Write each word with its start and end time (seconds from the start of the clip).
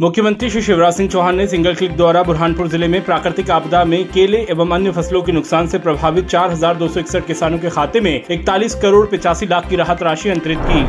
मुख्यमंत्री 0.00 0.48
श्री 0.50 0.60
शिवराज 0.62 0.92
सिंह 0.94 1.08
चौहान 1.10 1.36
ने 1.36 1.46
single 1.46 1.74
click 1.74 1.96
द्वारा 1.96 2.22
बुरहानपुर 2.22 2.68
ज़िले 2.68 2.86
में 2.88 3.04
प्राकृतिक 3.04 3.50
आपदा 3.50 3.84
में 3.84 4.04
केले 4.10 4.38
एवं 4.50 4.70
अन्य 4.74 4.90
फ़सलों 4.90 5.20
के 5.22 5.32
नुकसान 5.32 5.66
से 5.66 5.78
प्रभावित 5.78 6.26
चार 6.26 6.50
हज़ार 6.50 6.76
दो 6.76 6.88
सौ 6.88 7.00
इकसठ 7.00 7.26
किसानों 7.26 7.58
के 7.58 7.70
खाते 7.70 8.00
में 8.00 8.14
इकतालीस 8.14 8.74
करोड़ 8.82 9.06
पिचासी 9.06 9.46
लाख 9.46 9.68
की 9.70 9.76
राहत 9.76 10.02
राशि 10.02 10.28
अंतरित 10.28 10.58
की। 10.62 10.82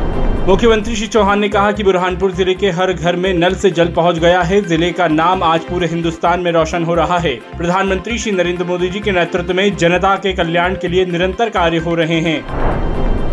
मुख्यमंत्री 0.46 0.96
श्री 0.96 1.06
चौहान 1.08 1.40
ने 1.40 1.48
कहा 1.48 1.72
कि 1.72 1.84
बुरहानपुर 1.84 2.32
ज़िले 2.32 2.54
के 2.54 2.70
हर 2.70 2.92
घर 2.92 3.16
में 3.16 3.32
नल 3.34 3.54
से 3.54 3.70
जल 3.70 3.92
पहुँच 3.92 4.18
गया 4.18 4.40
है। 4.42 4.60
ज़िले 4.62 4.90
का 4.92 5.08
नाम 5.10 5.42
आज 5.42 5.64
पूरे 5.64 5.86
हिंदुस्तान 5.86 6.40
में 6.40 6.50
रोशन 6.52 6.84
हो 6.84 6.94
रहा 6.94 7.18
है। 7.18 7.34
प्रधानमंत्री 7.58 8.18
श्री 8.18 8.32
नरेंद्र 8.32 8.64
मोदी 8.64 8.88
जी 8.88 9.00
के 9.00 9.12
नेतृत्व 9.12 9.54
में 9.54 9.76
जनता 9.76 10.16
के 10.16 10.32
कल्याण 10.32 10.76
के 10.76 10.88
लिए 10.88 11.04
निरंतर 11.06 11.50
कार्य 11.50 11.78
हो 11.80 11.94
रहे 11.94 12.20
हैं। 12.20 12.40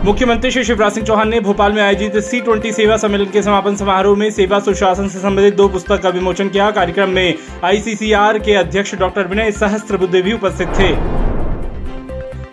मुख्यमंत्री 0.05 0.49
श्री 0.51 0.63
शिवराज 0.63 0.91
सिंह 0.91 1.05
चौहान 1.05 1.29
ने 1.29 1.39
भोपाल 1.39 1.73
में 1.73 1.81
आयोजित 1.81 2.15
सी 2.17 2.39
ट्वेंटी 2.41 2.71
सेवा 2.71 2.97
सम्मेलन 2.97 3.25
के 3.25 3.41
समापन 3.43 3.75
समारोह 3.75 4.17
में 4.17 4.29
सेवा 4.31 4.59
सुशासन 4.59 5.07
से 5.07 5.19
संबंधित 5.19 5.55
दो 5.55 5.67
पुस्तक 5.67 6.01
का 6.01 6.09
विमोचन 6.09 6.49
किया। 6.49 6.69
कार्यक्रम 6.71 7.09
में 7.09 7.35
आईसीसीआर 7.63 8.39
के 8.39 8.53
अध्यक्ष 8.53 8.95
डॉक्टर 8.95 9.27
विनय 9.27 9.51
सहस्त्र 9.51 9.97
भी 9.97 10.33
उपस्थित 10.33 10.67
थे। 10.69 10.91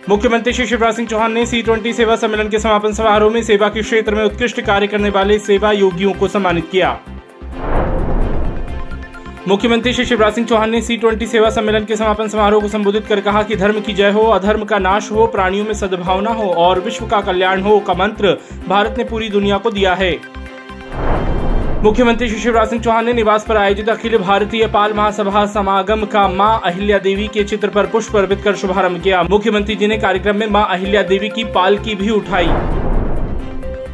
मुख्यमंत्री 0.09 0.53
श्री 0.53 0.65
शिवराज 0.65 0.95
सिंह 0.95 1.07
चौहान 1.07 1.31
ने 1.31 1.45
सी 1.45 1.61
ट्वेंटी 1.61 1.93
सेवा 1.93 2.15
सम्मेलन 2.15 2.49
के 2.49 2.59
समापन 2.59 2.93
समारोह 2.93 3.33
में 3.33 3.41
सेवा 3.43 3.69
के 3.69 3.81
क्षेत्र 3.81 4.15
में 4.15 4.23
उत्कृष्ट 4.23 4.61
कार्य 4.61 4.87
करने 4.87 5.09
वाले 5.09 5.39
सेवा 5.39 5.71
योगियों 5.71 6.13
को 6.13 6.27
सम्मानित 6.27 6.69
किया। 6.71 6.99
मुख्यमंत्री 9.47 9.91
श्री 9.93 10.03
शिवराज 10.05 10.33
सिंह 10.33 10.45
चौहान 10.47 10.69
ने 10.69 10.81
सी 10.81 10.95
ट्वेंटी 10.97 11.25
सेवा 11.25 11.49
सम्मेलन 11.49 11.85
के 11.85 11.95
समापन 11.95 12.27
समारोह 12.27 12.61
को 12.61 12.67
संबोधित 12.67 13.05
कर 13.07 13.19
कहा 13.21 13.43
कि 13.43 13.55
धर्म 13.55 13.79
की 13.81 13.93
जय 13.93 14.09
हो, 14.11 14.21
अधर्म 14.21 14.63
का 14.63 14.77
नाश 14.79 15.11
हो, 15.11 15.27
प्राणियों 15.27 15.65
में 15.65 15.73
सद्भावना 15.73 16.29
हो 16.29 16.49
और 16.55 16.79
विश्व 16.79 17.05
का 17.07 17.21
कल्याण 17.21 17.61
हो 17.61 17.79
का 17.79 17.93
मंत्र 17.93 18.37
भारत 18.67 18.97
ने 18.97 19.03
पूरी 19.03 19.29
दुनिया 19.29 19.57
को 19.57 19.71
दिया 19.71 19.93
है। 19.93 20.11
मुख्यमंत्री 21.83 22.29
श्री 22.29 22.39
शिवराज 22.39 22.69
सिंह 22.69 22.81
चौहान 22.81 23.05
ने 23.05 23.13
निवास 23.13 23.45
पर 23.49 23.57
आयोजित 23.57 23.89
अखिल 23.89 24.17
भारतीय 24.17 24.67
पाल 24.67 24.93
महासभा 24.93 25.45
समागम 25.45 26.05
का 26.05 26.27
माँ 26.27 26.59
अहिल्या 26.65 26.97
देवी 26.99 27.27
के 27.27 27.43
चित्र 27.43 27.69
पर 27.69 27.85
पुष्प 27.85 28.15
अर्पित 28.15 28.41
कर 28.41 28.55
शुभारंभ 28.55 29.01
किया। 29.03 29.23
मुख्यमंत्री 29.23 29.75
जी 29.75 29.87
ने 29.87 29.97
कार्यक्रम 29.97 30.37
में 30.37 30.47
माँ 30.47 30.67
अहिल्या 30.69 31.03
देवी 31.03 31.29
की 31.29 31.43
पालकी 31.55 31.95
भी 31.95 32.09
उठाई। 32.09 32.47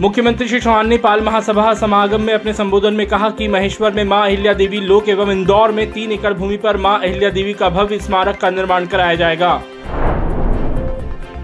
मुख्यमंत्री 0.01 0.47
श्री 0.47 0.59
चौहान 0.59 0.87
ने 0.87 0.97
पाल 0.97 1.21
महासभा 1.21 1.73
समागम 1.73 2.21
में 2.21 2.33
अपने 2.33 2.53
संबोधन 2.53 2.93
में 2.93 3.05
कहा 3.07 3.29
कि 3.29 3.47
महेश्वर 3.47 3.91
में 3.91 4.03
माँ 4.03 4.21
अहिल्या 4.25 4.53
देवी 4.53 4.77
लोक 4.77 5.09
एवं 5.09 5.31
इंदौर 5.31 5.71
में 5.71 5.91
तीन 5.91 6.11
एकड़ 6.11 6.33
भूमि 6.33 6.57
पर 6.57 6.77
माँ 6.77 6.97
अहिल्या 6.99 7.29
देवी 7.29 7.53
का 7.53 7.69
भव्य 7.69 7.99
स्मारक 7.99 8.37
का 8.37 8.49
निर्माण 8.49 8.85
कराया 8.85 9.15
जाएगा। 9.15 9.53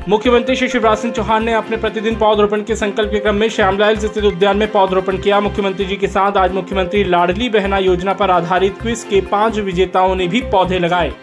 मुख्यमंत्री 0.09 0.55
श्री 0.55 0.67
शिवराज 0.67 0.97
सिंह 0.97 1.13
चौहान 1.13 1.43
ने 1.43 1.53
अपने 1.53 1.77
प्रतिदिन 1.77 2.15
पौधरोपण 2.15 2.63
के 2.63 2.75
संकल्प 2.75 3.11
के 3.11 3.19
क्रम 3.19 3.35
में 3.35 3.49
श्यामलाल 3.49 3.95
स्थित 3.95 4.23
उद्यान 4.23 4.57
में 4.57 4.71
पौधरोपण 4.71 5.17
किया। 5.17 5.39
मुख्यमंत्री 5.39 5.85
जी 5.85 5.95
के 5.95 6.07
साथ 6.07 6.37
आज 6.37 6.53
मुख्यमंत्री 6.53 7.03
लाडली 7.03 7.49
बहना 7.49 7.77
योजना 7.77 8.13
पर 8.13 8.31
आधारित 8.31 8.81
क्विज 8.81 9.05
के 9.09 9.21
पाँच 9.21 9.59
विजेताओं 9.59 10.15
ने 10.15 10.27
भी 10.27 10.41
पौधे 10.41 10.79
लगाए। 10.79 11.13